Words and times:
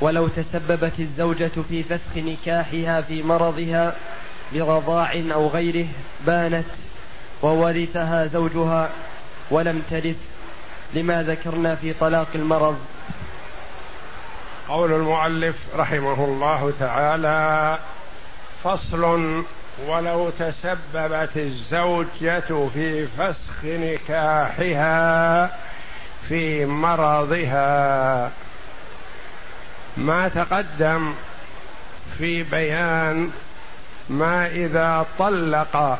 ولو 0.00 0.28
تسببت 0.28 0.92
الزوجة 0.98 1.50
في 1.68 1.82
فسخ 1.82 2.16
نكاحها 2.16 3.00
في 3.00 3.22
مرضها 3.22 3.96
برضاع 4.52 5.22
أو 5.34 5.48
غيره 5.48 5.86
بانت 6.26 6.66
وورثها 7.42 8.26
زوجها 8.26 8.90
ولم 9.50 9.82
ترث 9.90 10.16
لما 10.94 11.22
ذكرنا 11.22 11.74
في 11.74 11.92
طلاق 11.92 12.28
المرض. 12.34 12.78
قول 14.68 14.92
المؤلف 14.92 15.56
رحمه 15.76 16.24
الله 16.24 16.72
تعالى 16.80 17.78
فصل 18.64 19.44
ولو 19.86 20.30
تسببت 20.30 21.36
الزوجة 21.36 22.68
في 22.74 23.06
فسخ 23.06 23.64
نكاحها 23.64 25.50
في 26.28 26.66
مرضها. 26.66 28.30
ما 29.96 30.28
تقدم 30.28 31.14
في 32.18 32.42
بيان 32.42 33.30
ما 34.08 34.46
إذا 34.46 35.06
طلق 35.18 35.98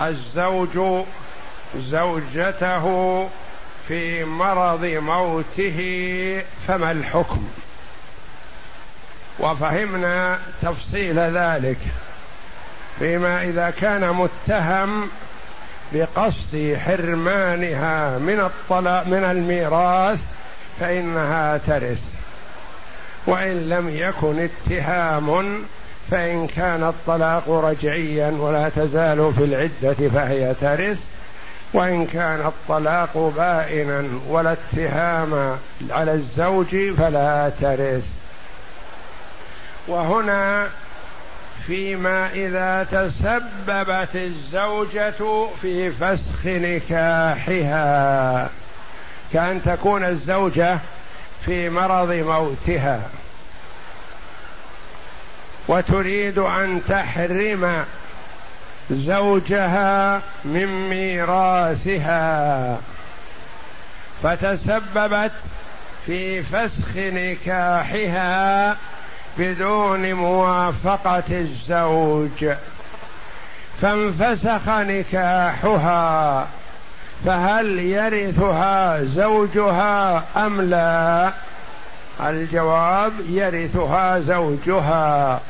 الزوج 0.00 1.04
زوجته 1.76 3.28
في 3.88 4.24
مرض 4.24 4.84
موته 4.84 6.42
فما 6.68 6.90
الحكم؟ 6.90 7.48
وفهمنا 9.38 10.38
تفصيل 10.62 11.18
ذلك 11.18 11.78
فيما 12.98 13.42
إذا 13.42 13.70
كان 13.80 14.10
متهم 14.10 15.08
بقصد 15.92 16.78
حرمانها 16.86 18.18
من 18.18 18.40
الطلاق 18.40 19.06
من 19.06 19.24
الميراث 19.24 20.18
فإنها 20.80 21.58
ترث. 21.66 22.15
وإن 23.26 23.68
لم 23.68 23.96
يكن 23.96 24.48
اتهام 24.48 25.62
فإن 26.10 26.46
كان 26.46 26.82
الطلاق 26.82 27.50
رجعيا 27.50 28.30
ولا 28.30 28.68
تزال 28.68 29.32
في 29.38 29.44
العدة 29.44 30.08
فهي 30.08 30.54
ترث. 30.60 30.98
وإن 31.72 32.06
كان 32.06 32.46
الطلاق 32.46 33.32
بائنا 33.36 34.04
ولا 34.28 34.52
اتهام 34.52 35.56
على 35.90 36.12
الزوج 36.12 36.76
فلا 36.98 37.50
ترث. 37.60 38.04
وهنا 39.88 40.66
فيما 41.66 42.30
إذا 42.32 42.86
تسببت 42.92 44.16
الزوجة 44.16 45.46
في 45.62 45.90
فسخ 45.90 46.46
نكاحها. 46.46 48.48
كأن 49.32 49.62
تكون 49.64 50.04
الزوجة 50.04 50.78
في 51.46 51.70
مرض 51.70 52.12
موتها. 52.12 53.00
وتريد 55.68 56.38
أن 56.38 56.80
تحرم 56.88 57.84
زوجها 58.90 60.20
من 60.44 60.88
ميراثها. 60.88 62.78
فتسببت 64.22 65.32
في 66.06 66.42
فسخ 66.42 66.96
نكاحها 66.96 68.76
بدون 69.38 70.12
موافقة 70.12 71.22
الزوج. 71.30 72.54
فانفسخ 73.82 74.68
نكاحها 74.68 76.46
فهل 77.26 77.78
يرثها 77.78 79.04
زوجها 79.04 80.24
أم 80.36 80.60
لا؟ 80.60 81.30
الجواب 82.20 83.12
يرثها 83.28 84.20
زوجها. 84.20 85.40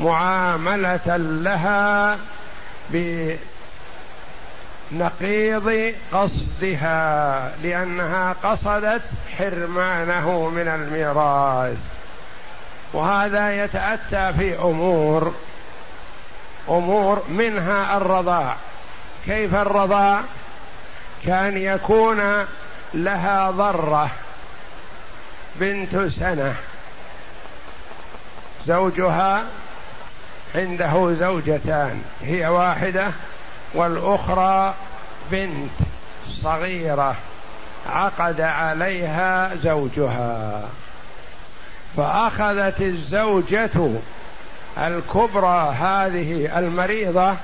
معاملة 0.00 1.16
لها 1.16 2.18
بنقيض 4.90 5.94
قصدها 6.12 7.52
لأنها 7.62 8.34
قصدت 8.42 9.02
حرمانه 9.38 10.48
من 10.48 10.68
الميراث. 10.68 11.76
وهذا 12.92 13.64
يتأتى 13.64 14.32
في 14.38 14.58
أمور 14.58 15.34
أمور 16.68 17.22
منها 17.28 17.96
الرضاع. 17.96 18.56
كيف 19.26 19.54
الرضاع؟ 19.54 20.20
كان 21.26 21.56
يكون 21.56 22.46
لها 22.94 23.50
ضرة 23.50 24.10
بنت 25.56 25.96
سنة 26.20 26.54
زوجها 28.66 29.44
عنده 30.56 31.14
زوجتان 31.14 32.02
هي 32.22 32.46
واحدة 32.46 33.10
والأخرى 33.74 34.74
بنت 35.30 35.70
صغيرة 36.42 37.14
عقد 37.92 38.40
عليها 38.40 39.50
زوجها. 39.62 40.60
فأخذت 41.96 42.80
الزوجة 42.80 43.90
الكبرى 44.78 45.74
هذه 45.80 46.58
المريضة 46.58 47.34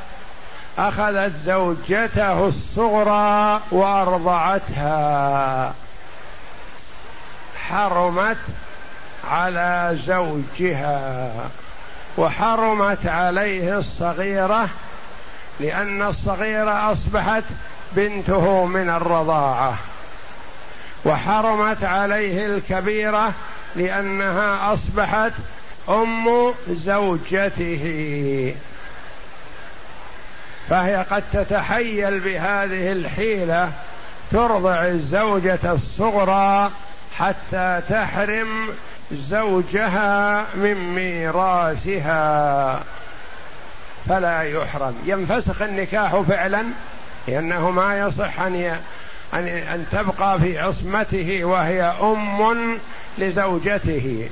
أخذت 0.79 1.33
زوجته 1.45 2.49
الصغرى 2.49 3.61
وأرضعتها. 3.71 5.73
حرمت 7.69 8.37
على 9.31 9.99
زوجها. 10.07 11.31
وحرمت 12.17 13.07
عليه 13.07 13.79
الصغيرة 13.79 14.69
لأن 15.61 16.03
الصغيرة 16.03 16.93
أصبحت 16.93 17.45
بنته 17.93 18.65
من 18.67 18.89
الرضاعة. 18.89 19.77
وحرمت 21.05 21.85
عليه 21.85 22.47
الكبيرة 22.47 23.33
لأنها 23.77 24.75
أصبحت 24.75 25.33
أم 25.89 26.53
زوجته. 26.69 28.55
فهي 30.69 31.05
قد 31.11 31.23
تتحيل 31.33 32.21
بهذه 32.21 32.93
الحيلة 32.93 33.73
ترضع 34.31 34.87
الزوجة 34.87 35.59
الصغرى 35.65 36.71
حتى 37.19 37.81
تحرم 37.89 38.69
زوجها 39.13 40.45
من 40.55 40.95
ميراثها. 40.95 42.81
فلا 44.09 44.43
يحرم. 44.43 44.95
ينفسخ 45.07 45.63
النكاح 45.63 46.21
فعلا 46.21 46.65
لأنه 47.29 47.71
ما 47.71 47.99
يصح 47.99 48.41
أن 48.41 48.77
أن 49.35 49.47
أن 49.49 49.87
تبقى 49.93 50.39
في 50.39 50.59
عصمته 50.59 51.45
وهي 51.45 51.83
أم 51.83 52.79
لزوجته. 53.19 54.29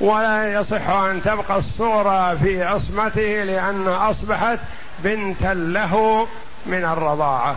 ولا 0.00 0.52
يصح 0.52 0.88
أن 0.88 1.22
تبقى 1.24 1.58
الصورة 1.58 2.34
في 2.34 2.64
عصمته 2.64 3.44
لأن 3.44 3.88
أصبحت 3.88 4.58
بنتا 4.98 5.54
له 5.54 6.26
من 6.66 6.84
الرضاعة. 6.84 7.56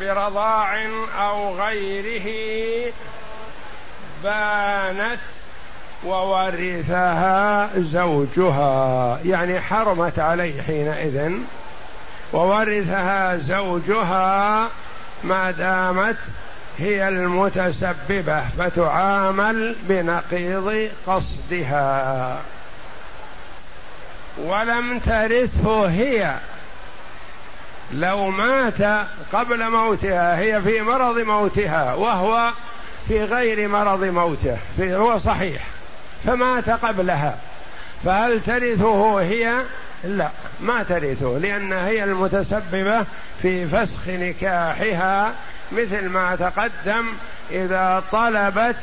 برضاع 0.00 0.86
أو 1.20 1.54
غيره 1.54 2.92
بانت 4.24 5.20
وورثها 6.04 7.70
زوجها 7.76 9.18
يعني 9.24 9.60
حرمت 9.60 10.18
عليه 10.18 10.62
حينئذ. 10.62 11.32
وورثها 12.32 13.36
زوجها 13.36 14.68
ما 15.24 15.50
دامت 15.50 16.16
هي 16.78 17.08
المتسببة 17.08 18.42
فتعامل 18.58 19.76
بنقيض 19.82 20.90
قصدها. 21.06 22.40
ولم 24.38 24.98
ترثه 24.98 25.88
هي. 25.88 26.34
لو 27.92 28.30
مات 28.30 29.06
قبل 29.32 29.70
موتها 29.70 30.38
هي 30.38 30.62
في 30.62 30.82
مرض 30.82 31.18
موتها 31.18 31.94
وهو 31.94 32.50
في 33.08 33.24
غير 33.24 33.68
مرض 33.68 34.04
موته 34.04 34.56
في 34.76 34.94
هو 34.94 35.18
صحيح 35.18 35.62
فمات 36.26 36.70
قبلها. 36.70 37.36
فهل 38.04 38.40
ترثه 38.40 39.20
هي؟ 39.20 39.52
لا 40.04 40.28
ما 40.60 40.82
ترثه 40.82 41.38
لأنها 41.38 41.88
هي 41.88 42.04
المتسببة 42.04 43.04
في 43.42 43.66
فسخ 43.66 44.08
نكاحها 44.08 45.32
مثل 45.72 46.08
ما 46.08 46.36
تقدم 46.36 47.06
إذا 47.50 48.02
طلبت 48.12 48.76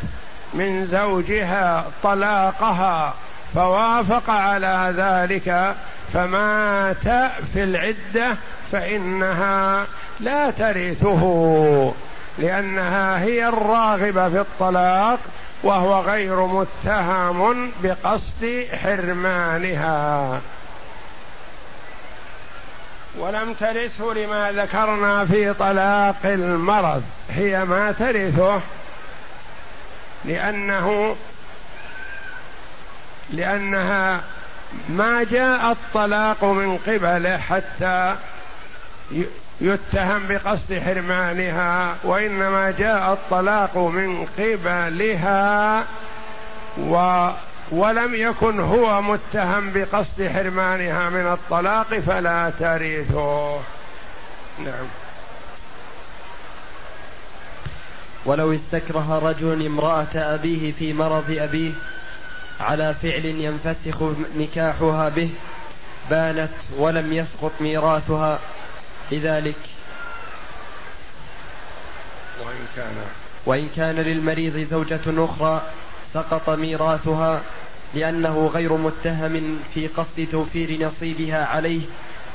من 0.54 0.88
زوجها 0.92 1.86
طلاقها 2.04 3.14
فوافق 3.56 4.30
على 4.30 4.94
ذلك. 4.98 5.76
فمات 6.14 7.32
في 7.54 7.64
العدة 7.64 8.36
فإنها 8.72 9.86
لا 10.20 10.52
ترثه. 10.52 11.94
لأنها 12.38 13.19
هي 13.19 13.48
الراغبة 13.48 14.30
في 14.30 14.39
الطلاق 14.39 15.19
وهو 15.63 16.01
غير 16.01 16.45
متهم 16.45 17.72
بقصد 17.83 18.68
حرمانها. 18.83 20.39
ولم 23.18 23.54
ترثه 23.54 24.13
لما 24.13 24.51
ذكرنا 24.51 25.25
في 25.25 25.54
طلاق 25.54 26.16
المرض. 26.25 27.04
هي 27.30 27.66
ما 27.66 27.92
ترثه 27.92 28.62
لأنه 30.25 31.16
لأنها 33.30 34.22
ما 34.89 35.24
جاء 35.24 35.72
الطلاق 35.72 36.44
من 36.44 36.77
قبله 36.77 37.38
حتى 37.38 38.16
يتهم 39.62 40.28
بقصد 40.28 40.80
حرمانها 40.86 41.96
وإنما 42.04 42.72
جاء 42.72 43.13
الطلاق 43.13 43.78
من 43.78 44.28
قبلها 44.38 45.86
و 46.78 47.28
ولم 47.72 48.16
يكن 48.16 48.60
هو 48.60 49.02
متهم 49.02 49.72
بقصد 49.74 50.28
حرمانها 50.28 51.10
من 51.10 51.28
الطلاق 51.34 52.00
فلا 52.00 52.52
ترثه. 52.60 53.60
نعم. 54.60 54.86
ولو 58.25 58.54
استكره 58.54 59.19
رجل 59.24 59.66
امرأة 59.66 60.16
أبيه 60.16 60.72
في 60.72 60.94
مرض 60.94 61.38
أبيه 61.40 61.72
على 62.60 62.96
فعل 63.02 63.25
ينفسخ 63.25 64.04
نكاحها 64.38 65.10
به 65.10 65.30
بانت 66.10 66.52
ولم 66.78 67.13
يسقط 67.13 67.52
ميراثها. 67.60 68.40
لذلك. 69.12 69.56
وإن 72.46 72.68
كان 72.75 72.96
وإن 73.46 73.69
كان 73.75 73.96
للمريض 73.96 74.68
زوجة 74.72 75.25
أخرى 75.25 75.62
سقط 76.13 76.50
ميراثها 76.50 77.42
لأنه 77.94 78.52
غير 78.54 78.74
متهم 78.74 79.60
في 79.74 79.88
قصد 79.88 80.28
توفير 80.31 80.88
نصيبها 80.88 81.46
عليه 81.46 81.81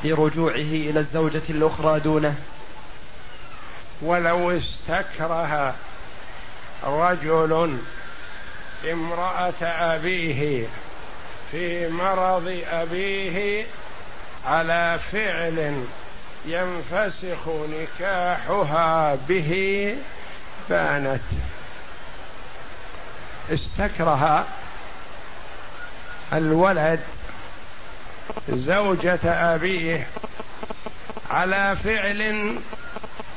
لرجوعه 0.05 0.55
إلى 0.55 1.01
الزوجة 1.01 1.43
الأخرى 1.49 2.01
دونه. 2.01 2.35
ولو 4.03 4.51
استكره 4.51 5.75
رجل 6.85 7.79
امرأة 8.93 9.63
أبيه 9.63 10.67
في 11.51 11.89
مرض 11.89 12.61
أبيه 12.71 13.67
على 14.47 14.99
فعل 15.13 15.85
ينفسخ 16.47 17.49
نكاحها 17.49 19.17
به 19.29 19.97
بانت. 20.71 21.21
استكره 23.51 24.47
الولد 26.33 27.01
زوجة 28.49 29.55
أبيه 29.55 30.07
على 31.31 31.77
فعل 31.85 32.55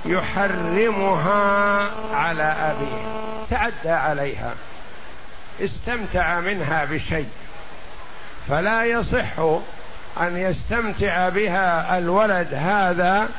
يحرمها 0.05 1.89
على 2.13 2.43
أبيه. 2.43 3.19
تعدى 3.49 3.89
عليها. 3.89 4.53
استمتع 5.61 6.39
منها 6.39 6.85
بشيء. 6.85 7.29
فلا 8.49 8.85
يصح 8.85 9.59
أن 10.17 10.37
يستمتع 10.37 11.29
بها 11.29 11.97
الولد 11.97 12.53
هذا 12.53 13.29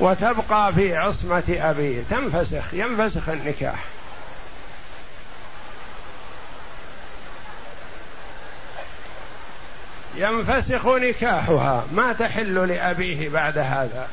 وتبقى 0.00 0.72
في 0.72 0.96
عصمة 0.96 1.42
أبيه. 1.48 2.02
تنفسخ 2.10 2.74
ينفسخ 2.74 3.28
النكاح. 3.28 3.84
ينفسخ 10.16 10.86
نكاحها. 10.86 11.84
ما 11.92 12.12
تحل 12.12 12.68
لأبيه 12.68 13.28
بعد 13.28 13.58
هذا. 13.58 14.08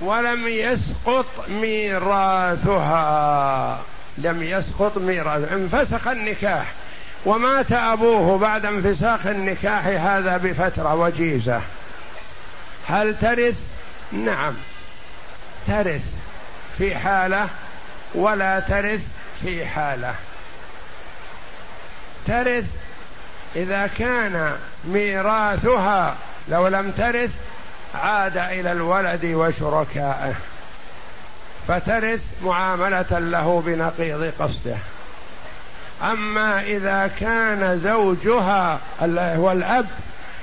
ولم 0.00 0.48
يسقط 0.48 1.26
ميراثها. 1.48 2.98
لم 4.18 4.42
يسقط 4.42 4.98
ميراث. 4.98 5.52
انفسخ 5.52 6.08
النكاح. 6.08 6.72
ومات 7.24 7.72
أبوه 7.72 8.38
بعد 8.38 8.66
انفساخ 8.66 9.26
النكاح 9.26 9.86
هذا 9.86 10.36
بفترة 10.36 10.94
وجيزة. 10.94 11.60
هل 12.88 13.18
ترث؟ 13.18 13.56
نعم. 14.12 14.54
ترث 15.66 16.02
في 16.78 16.94
حالة 16.94 17.48
ولا 18.14 18.60
ترث 18.60 19.00
في 19.42 19.66
حالة. 19.66 20.14
ترث 22.26 22.64
إذا 23.56 23.90
كان 23.98 24.56
ميراثها 24.84 26.16
لو 26.48 26.68
لم 26.68 26.90
ترث 26.90 27.30
عاد 27.94 28.36
إلى 28.36 28.72
الولد 28.72 29.24
وشركائه. 29.24 30.34
فترث 31.68 32.24
معاملة 32.42 33.18
له 33.18 33.62
بنقيض 33.66 34.32
قصده. 34.38 34.76
أما 36.02 36.62
إذا 36.62 37.10
كان 37.20 37.80
زوجها 37.84 38.80
هو 39.02 39.52
الاب 39.52 39.86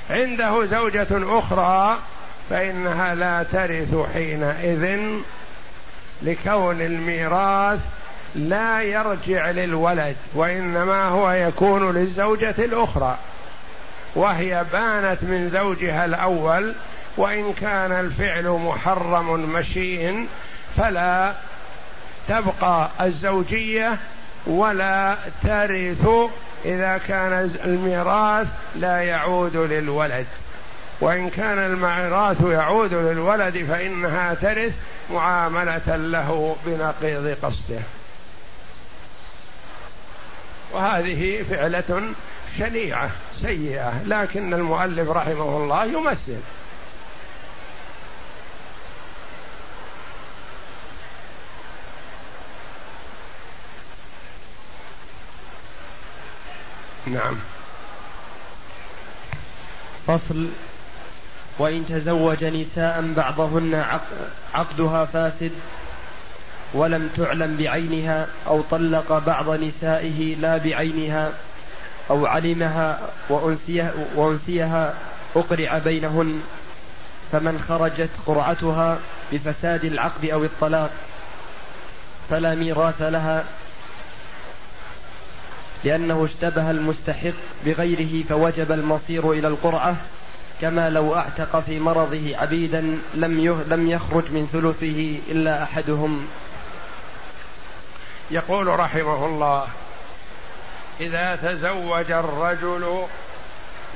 عنده 0.09 0.65
زوجة 0.65 1.07
أخرى 1.11 1.97
فإنها 2.49 3.15
لا 3.15 3.43
ترث 3.43 3.95
حينئذ 4.13 4.99
لكون 6.21 6.81
الميراث 6.81 7.79
لا 8.35 8.81
يرجع 8.81 9.51
للولد 9.51 10.15
وإنما 10.33 11.07
هو 11.07 11.31
يكون 11.31 11.91
للزوجة 11.91 12.55
الأخرى. 12.57 13.17
وهي 14.15 14.65
بانت 14.71 15.23
من 15.23 15.49
زوجها 15.53 16.05
الأول 16.05 16.73
وإن 17.17 17.53
كان 17.53 17.91
الفعل 17.91 18.49
محرم 18.49 19.53
مشين 19.53 20.27
فلا 20.77 21.33
تبقى 22.27 22.89
الزوجية 23.01 23.97
ولا 24.45 25.15
ترث 25.43 26.07
إذا 26.65 26.99
كان 27.07 27.51
الميراث 27.65 28.47
لا 28.75 29.01
يعود 29.01 29.57
للولد. 29.57 30.25
وإن 31.01 31.29
كان 31.29 31.57
الميراث 31.57 32.41
يعود 32.41 32.93
للولد 32.93 33.65
فإنها 33.69 34.33
ترث 34.33 34.73
معاملة 35.11 35.95
له 35.95 36.55
بنقيض 36.65 37.37
قصده. 37.41 37.79
وهذه 40.71 41.43
فعلة 41.49 42.01
شنيعة 42.59 43.09
سيئة 43.41 43.93
لكن 44.05 44.53
المؤلف 44.53 45.09
رحمه 45.09 45.57
الله 45.57 45.85
يمثل. 45.85 46.39
نعم. 57.13 57.35
فصل. 60.07 60.47
وإن 61.59 61.85
تزوج 61.89 62.45
نساء 62.45 63.13
بعضهن 63.17 63.85
عقدها 64.53 65.05
فاسد 65.05 65.51
ولم 66.73 67.09
تعلم 67.17 67.57
بعينها 67.57 68.27
أو 68.47 68.61
طلق 68.61 69.17
بعض 69.17 69.49
نسائه 69.49 70.35
لا 70.35 70.57
بعينها 70.57 71.31
أو 72.09 72.25
علمها 72.25 72.99
وأنسيها, 73.29 73.93
وأنسيها 74.15 74.93
أقرع 75.35 75.77
بينهن 75.77 76.41
فمن 77.31 77.63
خرجت 77.67 78.09
قرعتها 78.25 78.97
بفساد 79.31 79.85
العقد 79.85 80.25
أو 80.25 80.43
الطلاق 80.43 80.91
فلا 82.29 82.55
ميراث 82.55 83.01
لها 83.01 83.43
لأنه 85.83 86.25
اشتبه 86.25 86.71
المستحق 86.71 87.33
بغيره 87.65 88.23
فوجب 88.29 88.71
المصير 88.71 89.31
إلى 89.31 89.47
القرعة 89.47 89.95
كما 90.61 90.89
لو 90.89 91.15
أعتق 91.15 91.59
في 91.59 91.79
مرضه 91.79 92.37
عبيدا 92.37 92.99
لم 93.13 93.63
لم 93.69 93.89
يخرج 93.89 94.23
من 94.31 94.49
ثلثه 94.53 95.19
إلا 95.31 95.63
أحدهم. 95.63 96.27
يقول 98.31 98.67
رحمه 98.67 99.25
الله 99.25 99.67
إذا 101.01 101.35
تزوج 101.35 102.11
الرجل 102.11 103.05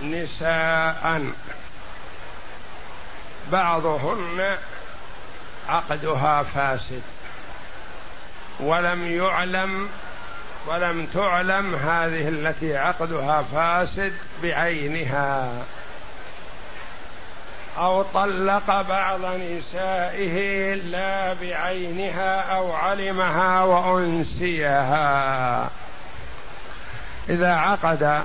نساء 0.03 1.23
بعضهن 3.51 4.57
عقدها 5.69 6.43
فاسد 6.43 7.01
ولم 8.59 9.11
يعلم 9.11 9.89
ولم 10.68 11.06
تعلم 11.13 11.75
هذه 11.75 12.30
التي 12.30 12.77
عقدها 12.77 13.44
فاسد 13.53 14.13
بعينها. 14.44 15.51
أو 17.77 18.01
طلق 18.01 18.82
بعض 18.82 19.20
نسائه 19.25 20.74
لا 20.74 21.34
بعينها 21.34 22.41
أو 22.41 22.74
علمها 22.74 23.63
وأنسيها. 23.63 24.89
إذا 27.30 27.56
عقد 27.56 28.24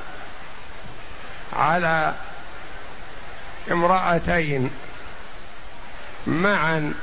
على 1.53 2.15
امرأتين 3.71 4.71
معا 6.27 6.95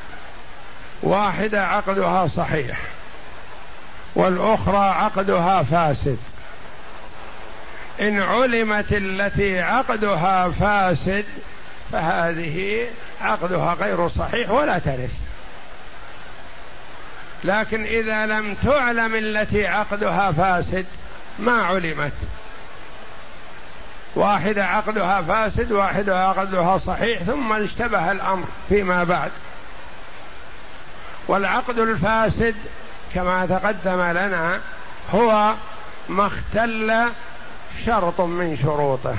واحدة 1.04 1.68
عقدها 1.68 2.28
صحيح 2.28 2.78
والأخرى 4.16 4.90
عقدها 4.90 5.64
فاسد. 5.64 6.18
إن 8.02 8.22
علمت 8.22 8.86
التي 8.92 9.62
عقدها 9.62 10.50
فاسد 10.50 11.26
فهذه 11.92 12.86
عقدها 13.22 13.74
غير 13.74 14.10
صحيح 14.10 14.50
ولا 14.50 14.80
ترث. 14.80 15.12
لكن 17.44 17.84
إذا 17.84 18.26
لم 18.26 18.56
تعلم 18.64 19.16
التي 19.16 19.68
عقدها 19.68 20.32
فاسد 20.32 20.86
ما 21.40 21.62
علمت. 21.62 22.14
واحدة 24.16 24.66
عقدها 24.66 25.22
فاسد 25.22 25.72
واحدة 25.72 26.28
عقدها 26.28 26.78
صحيح 26.78 27.24
ثم 27.24 27.54
اشتبه 27.54 28.12
الأمر 28.12 28.46
فيما 28.70 29.04
بعد. 29.04 29.32
والعقد 31.28 31.80
الفاسد 31.80 32.56
كما 33.16 33.46
تقدم 33.46 34.02
لنا 34.02 34.60
هو 35.14 35.54
ما 36.10 36.28
اختل 36.28 37.10
شرط 37.86 38.22
من 38.22 38.58
شروطه 38.64 39.16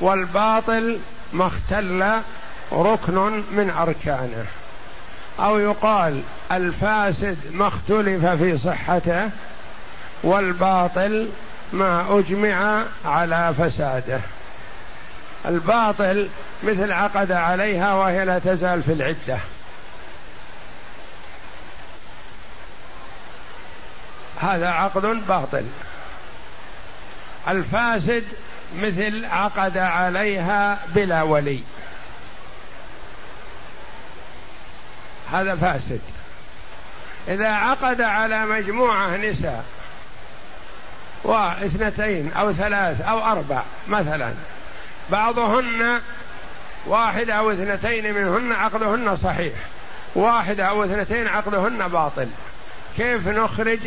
والباطل 0.00 0.98
ما 1.32 1.46
اختل 1.46 2.20
ركن 2.72 3.42
من 3.52 3.74
أركانه. 3.78 4.44
أو 5.40 5.58
يقال 5.58 6.22
الفاسد 6.52 7.36
ما 7.52 7.68
اختلف 7.68 8.26
في 8.26 8.58
صحته 8.58 9.30
والباطل 10.22 11.28
ما 11.72 12.06
أجمع 12.10 12.82
على 13.04 13.54
فساده. 13.58 14.20
الباطل 15.46 16.28
مثل 16.62 16.92
عقد 16.92 17.32
عليها 17.32 17.94
وهي 17.94 18.24
لا 18.24 18.38
تزال 18.38 18.82
في 18.82 18.92
العدة. 18.92 19.38
هذا 24.42 24.68
عقد 24.68 25.02
باطل. 25.28 25.64
الفاسد 27.48 28.24
مثل 28.76 29.24
عقد 29.24 29.78
عليها 29.78 30.78
بلا 30.94 31.22
ولي. 31.22 31.60
هذا 35.32 35.54
فاسد. 35.54 36.00
إذا 37.28 37.48
عقد 37.48 38.00
على 38.00 38.46
مجموعة 38.46 39.16
نساء 39.16 39.64
واثنتين 41.24 42.32
أو 42.32 42.52
ثلاث 42.52 43.00
أو 43.00 43.32
أربع 43.32 43.62
مثلا 43.88 44.32
بعضهن 45.10 46.00
واحدة 46.86 47.34
أو 47.34 47.50
اثنتين 47.52 48.14
منهن 48.14 48.52
عقدهن 48.52 49.16
صحيح 49.16 49.52
واحدة 50.14 50.64
أو 50.64 50.84
اثنتين 50.84 51.28
عقدهن 51.28 51.88
باطل. 51.88 52.28
كيف 52.96 53.28
نخرج 53.28 53.78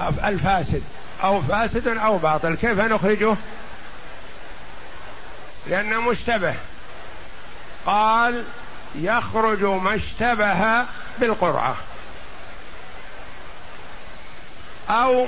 الفاسد. 0.00 0.82
أو 1.24 1.42
فاسد 1.42 1.88
أو 1.88 2.18
باطل. 2.18 2.54
كيف 2.54 2.80
نخرجه؟ 2.80 3.36
لأنه 5.66 6.00
مشتبه. 6.00 6.54
قال 7.86 8.44
يخرج 8.94 9.62
ما 9.64 9.94
اشتبه 9.94 10.84
بالقرعة. 11.18 11.76
أو 14.90 15.26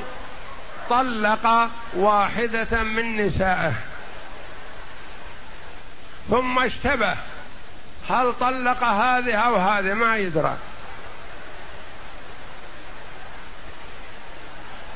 طلق 0.91 1.69
واحدة 1.95 2.83
من 2.83 3.27
نسائه. 3.27 3.73
ثم 6.31 6.59
اشتبه. 6.59 7.15
هل 8.11 8.33
طلق 8.41 8.85
هذه 8.85 9.35
أو 9.35 9.57
هذه؟ 9.57 9.95
ما 9.95 10.17
يدرى. 10.17 10.57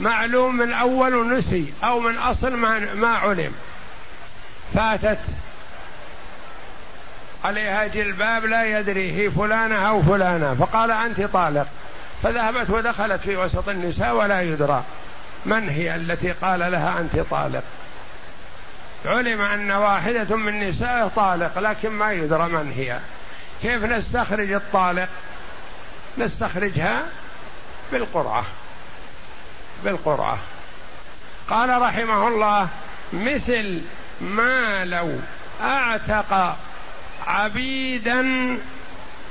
معلوم 0.00 0.56
من 0.56 0.72
أول 0.72 1.14
ونسي 1.14 1.72
أو 1.84 2.00
من 2.00 2.18
أصل 2.18 2.56
ما, 2.96 3.14
علم. 3.14 3.52
فاتت 4.74 5.18
عليها 7.44 7.86
جلباب 7.86 8.44
لا 8.44 8.78
يدري 8.78 9.12
هي 9.12 9.30
فلانة 9.30 9.88
أو 9.88 10.02
فلانة. 10.02 10.54
فقال 10.54 10.90
أنت 10.90 11.20
طالق. 11.20 11.66
فذهبت 12.22 12.70
ودخلت 12.70 13.20
في 13.20 13.36
وسط 13.36 13.68
النساء 13.68 14.14
ولا 14.14 14.40
يدرى 14.40 14.84
من 15.46 15.68
هي 15.68 15.94
التي 15.94 16.30
قال 16.30 16.60
لها 16.60 17.00
أنت 17.00 17.26
طالق. 17.30 17.62
علم 19.06 19.40
أن 19.40 19.70
واحدة 19.70 20.36
من 20.36 20.68
نسائه 20.68 21.10
طالق 21.16 21.58
لكن 21.58 21.90
ما 21.90 22.12
يدرى 22.12 22.48
من 22.48 22.72
هي. 22.76 22.98
كيف 23.62 23.84
نستخرج 23.84 24.52
الطالق؟ 24.52 25.08
نستخرجها 26.18 27.02
بالقرعة. 27.92 28.44
بالقرعة. 29.84 30.38
قال 31.50 31.82
رحمه 31.82 32.28
الله 32.28 32.68
مثل 33.12 33.82
ما 34.20 34.84
لو 34.84 35.18
أعتق 35.62 36.56
عبيدا 37.26 38.22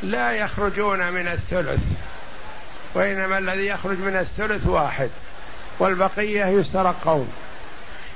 لا 0.04 0.32
يخرجون 0.32 1.12
من 1.12 1.28
الثلث 1.28 1.80
وإنما 2.94 3.38
الذي 3.38 3.68
يخرج 3.68 3.98
من 4.00 4.16
الثلث 4.16 4.68
واحد 4.68 5.10
والبقية 5.80 6.46
يسترقون 6.46 7.30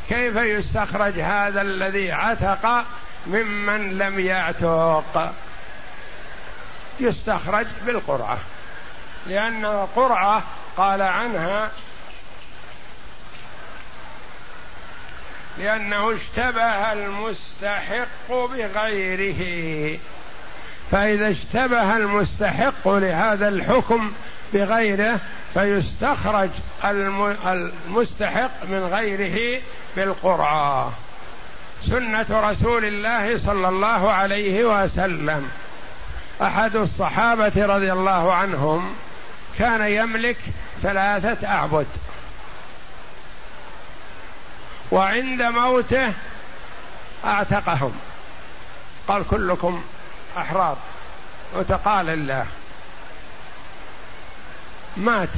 كيف 0.10 0.36
يستخرج 0.36 1.20
هذا 1.20 1.62
الذي 1.62 2.12
عتق 2.12 2.86
ممن 3.28 3.98
لم 3.98 4.20
يعتق؟ 4.20 5.34
يستخرج 7.00 7.66
بالقرعة 7.86 8.38
لأن 9.28 9.66
القرعة 9.66 10.44
قال 10.78 11.02
عنها 11.02 11.72
لأنه 15.60 16.13
اشتبه 16.13 16.93
المستحق 16.93 18.29
بغيره. 18.29 20.00
فإذا 20.91 21.29
اشتبه 21.31 21.98
المستحق 21.98 22.88
لهذا 22.88 23.48
الحكم 23.48 24.12
بغيره 24.53 25.19
فيستخرج 25.53 26.50
المستحق 27.45 28.65
من 28.69 28.89
غيره 28.93 29.62
بالقرعة 29.95 30.91
سنة 31.89 32.25
رسول 32.29 32.86
الله 32.86 33.39
صلى 33.39 33.69
الله 33.69 34.12
عليه 34.12 34.65
وسلم. 34.65 35.50
أحد 36.41 36.75
الصحابة 36.75 37.65
رضي 37.65 37.93
الله 37.93 38.33
عنهم 38.33 38.95
كان 39.60 39.88
يملك 39.88 40.38
ثلاثة 40.83 41.48
أعبد. 41.48 41.88
وعند 44.94 45.42
موته 45.42 46.14
أعتقهم. 47.26 47.92
قال 49.08 49.28
كلكم 49.28 49.84
أحرار. 50.38 50.78
وتقال 51.54 52.10
الله. 52.10 52.46
مات. 54.98 55.30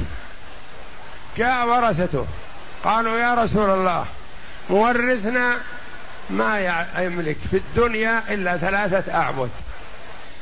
جاء 1.38 1.66
ورثته. 1.66 2.26
قالوا 2.84 3.18
يا 3.18 3.34
رسول 3.34 3.70
الله 3.70 4.06
مورثنا 4.70 5.56
ما 6.30 6.84
يملك 6.98 7.36
في 7.50 7.56
الدنيا 7.56 8.22
إلا 8.28 8.56
ثلاثة 8.56 9.14
أعبد. 9.14 9.50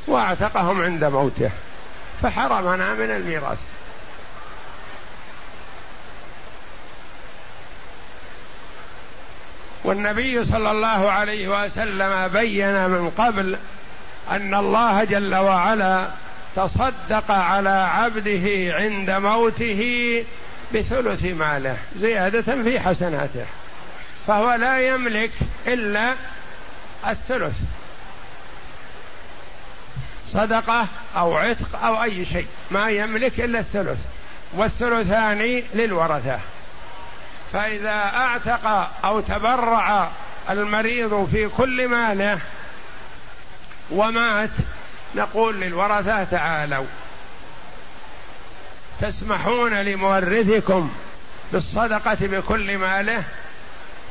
وأعتقهم 0.06 0.82
عند 0.82 1.04
موته. 1.04 1.50
فحرمنا 2.22 2.94
من 2.94 3.10
الميراث. 3.10 3.58
والنبي 9.84 10.44
صلى 10.44 10.70
الله 10.70 11.10
عليه 11.10 11.64
وسلم 11.64 12.28
بين 12.28 12.88
من 12.88 13.10
قبل 13.18 13.56
أن 14.30 14.54
الله 14.54 15.04
جل 15.04 15.34
وعلا 15.34 16.08
تصدق 16.56 17.30
على 17.30 17.88
عبده 17.90 18.74
عند 18.74 19.10
موته 19.10 20.24
بثلث 20.74 21.24
ماله 21.24 21.76
زيادة 22.00 22.62
في 22.62 22.80
حسناته 22.80 23.44
فهو 24.26 24.54
لا 24.54 24.88
يملك 24.88 25.30
إلا 25.66 26.14
الثلث 27.08 27.54
صدقة 30.32 30.86
أو 31.16 31.36
عتق 31.36 31.84
أو 31.84 32.02
أي 32.02 32.26
شيء 32.26 32.46
ما 32.70 32.90
يملك 32.90 33.40
إلا 33.40 33.58
الثلث 33.58 33.98
والثلثان 34.52 35.62
للورثة. 35.74 36.38
فإذا 37.54 38.12
أعتق 38.14 38.66
أو 39.04 39.20
تبرع 39.20 40.08
المريض 40.50 41.28
في 41.32 41.48
كل 41.48 41.88
ماله 41.88 42.38
ومات 43.90 44.50
نقول 45.14 45.60
للورثة 45.60 46.24
تعالوا. 46.24 46.86
تسمحون 49.00 49.74
لمورثكم 49.74 50.90
بالصدقة 51.52 52.16
بكل 52.20 52.78
ماله؟ 52.78 53.22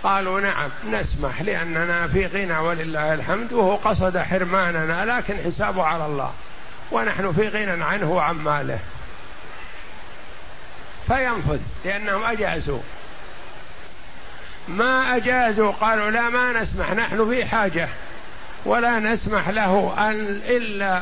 قالوا 0.03 0.39
نعم 0.39 0.69
نسمح 0.91 1.41
لأننا 1.41 2.07
في 2.07 2.25
غنى 2.25 2.57
ولله 2.57 3.13
الحمد 3.13 3.53
وهو 3.53 3.75
قصد 3.75 4.17
حرماننا 4.17 5.17
لكن 5.17 5.37
حسابه 5.45 5.83
على 5.83 6.05
الله. 6.05 6.33
ونحن 6.91 7.33
في 7.33 7.47
غنى 7.47 7.83
عنه 7.83 8.11
وعن 8.11 8.35
ماله. 8.35 8.79
فينفذ 11.07 11.59
لأنهم 11.85 12.23
أجازوا. 12.23 12.79
ما 14.67 15.15
أجازوا 15.15 15.71
قالوا 15.71 16.09
لا 16.09 16.29
ما 16.29 16.61
نسمح 16.61 16.91
نحن 16.91 17.29
في 17.29 17.45
حاجة 17.45 17.87
ولا 18.65 18.99
نسمح 18.99 19.49
له 19.49 19.93
أن 19.97 20.41
إلا 20.47 21.01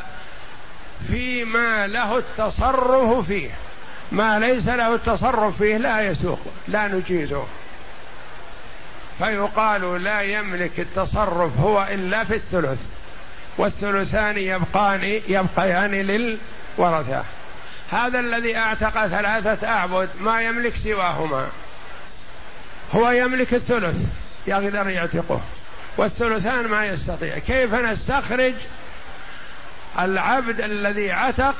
فيما 1.08 1.88
له 1.88 2.18
التصرف 2.18 3.28
فيه. 3.28 3.50
ما 4.12 4.40
ليس 4.40 4.68
له 4.68 4.96
التصرف 4.96 5.58
فيه 5.58 5.78
لا 5.78 6.02
يسوق 6.02 6.40
لا 6.68 6.88
نجيزه. 6.88 7.46
فيقال 9.20 10.04
لا 10.04 10.22
يملك 10.22 10.80
التصرف 10.80 11.60
هو 11.60 11.88
إلا 11.92 12.24
في 12.24 12.36
الثلث 12.36 12.80
والثلثان 13.58 14.38
يبقان 14.38 15.04
يبقيان 15.28 15.92
للورثة. 15.92 17.24
هذا 17.92 18.20
الذي 18.20 18.58
أعتق 18.58 19.08
ثلاثة 19.08 19.68
أعبد 19.68 20.10
ما 20.20 20.42
يملك 20.42 20.74
سواهما. 20.84 21.48
هو 22.96 23.10
يملك 23.10 23.54
الثلث. 23.54 23.96
يقدر 24.48 24.90
يعتقه 24.90 25.42
والثلثان 25.98 26.68
ما 26.68 26.86
يستطيع. 26.86 27.38
كيف 27.38 27.74
نستخرج 27.74 28.54
العبد 30.00 30.62
الذي 30.62 31.12
عتق 31.12 31.56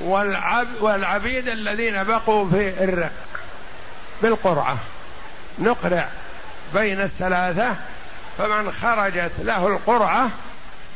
والعب 0.00 0.66
والعبيد 0.80 1.48
الذين 1.48 2.04
بقوا 2.04 2.50
في 2.50 2.84
الرق؟ 2.84 3.12
بالقرعة. 4.22 4.76
نقرع 5.58 6.08
بين 6.74 7.00
الثلاثة 7.00 7.74
فمن 8.38 8.72
خرجت 8.72 9.32
له 9.38 9.66
القرعة 9.66 10.30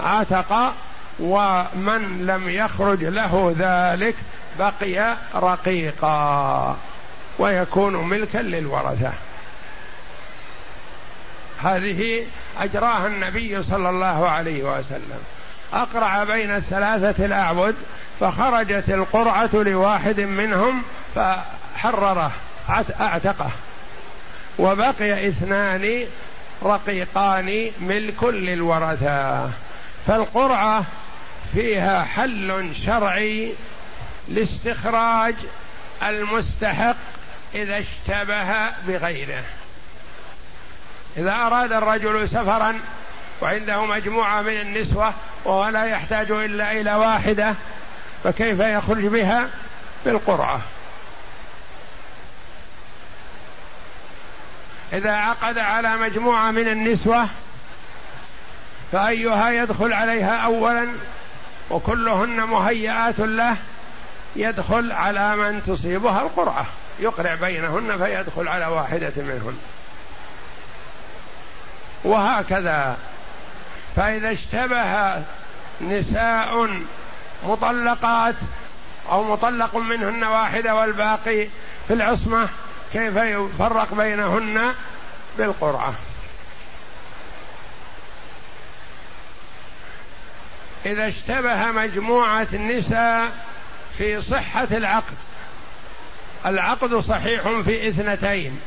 عتق 0.00 0.74
ومن 1.20 2.26
لم 2.26 2.48
يخرج 2.48 3.04
له 3.04 3.54
ذلك 3.58 4.14
بقي 4.58 5.16
رقيقا 5.34 6.76
ويكون 7.38 8.08
ملكا 8.08 8.38
للورثة. 8.38 9.12
هذه 11.62 12.26
أجراها 12.60 13.06
النبي 13.06 13.62
صلى 13.62 13.90
الله 13.90 14.28
عليه 14.28 14.62
وسلم. 14.62 15.20
أقرع 15.72 16.24
بين 16.24 16.56
الثلاثة 16.56 17.24
الأعبد 17.24 17.74
فخرجت 18.20 18.88
القرعة 18.88 19.50
لواحد 19.52 20.20
منهم 20.20 20.82
فحرره 21.14 22.32
أعتقه. 23.00 23.50
وبقي 24.58 25.28
اثنان 25.28 26.06
رقيقان 26.62 27.70
ملك 27.80 28.24
للورثه 28.24 29.50
فالقرعة 30.06 30.84
فيها 31.54 32.02
حل 32.02 32.72
شرعي 32.86 33.52
لاستخراج 34.28 35.34
المستحق 36.02 36.96
إذا 37.54 37.78
اشتبه 37.78 38.68
بغيره. 38.88 39.42
إذا 41.16 41.32
أراد 41.32 41.72
الرجل 41.72 42.28
سفرا 42.28 42.78
وعنده 43.42 43.84
مجموعة 43.84 44.42
من 44.42 44.60
النسوة 44.60 45.12
وهو 45.44 45.68
لا 45.68 45.84
يحتاج 45.84 46.30
إلا 46.30 46.72
إلى 46.72 46.94
واحدة 46.94 47.54
فكيف 48.24 48.60
يخرج 48.60 49.06
بها؟ 49.06 49.48
بالقرعة. 50.04 50.60
إذا 54.92 55.12
عقد 55.12 55.58
على 55.58 55.96
مجموعة 55.96 56.50
من 56.50 56.68
النسوة 56.68 57.26
فأيها 58.92 59.50
يدخل 59.50 59.92
عليها 59.92 60.36
أولا 60.36 60.88
وكلهن 61.70 62.40
مهيئات 62.40 63.20
له 63.20 63.56
يدخل 64.36 64.92
على 64.92 65.36
من 65.36 65.62
تصيبها 65.62 66.22
القرعة. 66.22 66.66
يقرع 67.00 67.34
بينهن 67.34 67.98
فيدخل 67.98 68.48
على 68.48 68.66
واحدة 68.66 69.12
منهن. 69.16 69.58
وهكذا. 72.04 72.96
فإذا 73.96 74.32
اشتبه 74.32 75.22
نساء 75.80 76.70
مطلقات 77.44 78.34
أو 79.10 79.24
مطلق 79.32 79.76
منهن 79.76 80.24
واحدة 80.24 80.74
والباقي 80.74 81.46
في 81.88 81.94
العصمة 81.94 82.48
كيف 82.92 83.16
يفرق 83.16 83.94
بينهن؟ 83.94 84.74
بالقرعة. 85.38 85.94
إذا 90.86 91.08
اشتبه 91.08 91.64
مجموعة 91.72 92.46
النساء 92.52 93.46
في 93.98 94.22
صحة 94.22 94.68
العقد 94.70 95.14
العقد 96.46 97.00
صحيح 97.00 97.42
في 97.64 97.88
اثنتين. 97.88 98.60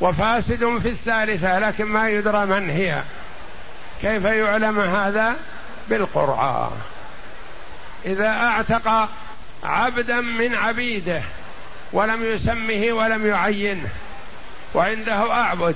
وفاسد 0.00 0.78
في 0.82 0.88
الثالثة 0.88 1.58
لكن 1.58 1.84
ما 1.84 2.08
يدرى 2.08 2.46
من 2.46 2.70
هي. 2.70 3.02
كيف 4.02 4.24
يعلم 4.24 4.80
هذا؟ 4.80 5.36
بالقرعه 5.88 6.72
إذا 8.04 8.28
أعتق 8.28 9.08
عبدا 9.64 10.20
من 10.20 10.54
عبيده 10.54 11.22
ولم 11.92 12.24
يسمه 12.24 12.92
ولم 12.92 13.26
يعينه 13.26 13.88
وعنده 14.74 15.32
أعبد 15.32 15.74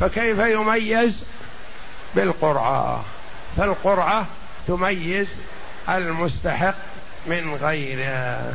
فكيف 0.00 0.38
يميز؟ 0.38 1.24
بالقرعة 2.14 3.04
فالقرعة 3.56 4.26
تميز 4.68 5.26
المستحق 5.88 6.74
من 7.26 7.54
غيره. 7.62 8.54